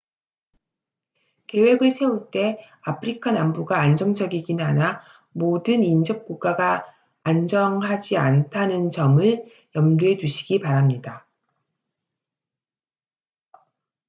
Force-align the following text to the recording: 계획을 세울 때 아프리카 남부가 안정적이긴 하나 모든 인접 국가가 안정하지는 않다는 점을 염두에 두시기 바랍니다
계획을 1.45 1.91
세울 1.91 2.31
때 2.31 2.57
아프리카 2.81 3.31
남부가 3.31 3.81
안정적이긴 3.81 4.59
하나 4.59 4.99
모든 5.31 5.83
인접 5.83 6.25
국가가 6.25 6.91
안정하지는 7.21 8.19
않다는 8.19 8.89
점을 8.89 9.45
염두에 9.75 10.17
두시기 10.17 10.59
바랍니다 10.59 11.27